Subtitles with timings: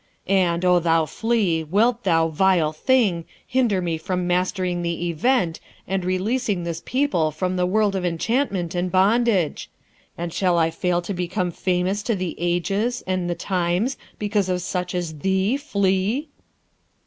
[0.25, 3.23] And, O thou flea, wilt thou, vile thing!
[3.45, 8.73] hinder me from mastering the Event, and releasing this people and the world from enchantment
[8.73, 9.69] and bondage?
[10.17, 14.63] And shall I fail to become famous to the ages and the times because of
[14.63, 16.29] such as thee, flea?'